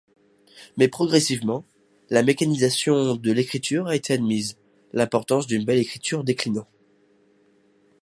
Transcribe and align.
Mais 0.77 0.87
progressivement, 0.87 1.63
la 2.09 2.23
mécanisation 2.23 3.15
de 3.15 3.31
l'écriture 3.31 3.85
a 3.85 3.95
été 3.95 4.13
admise, 4.13 4.57
l'importance 4.93 5.45
d'une 5.45 5.63
belle 5.63 5.77
écriture 5.77 6.23
déclinant. 6.23 6.65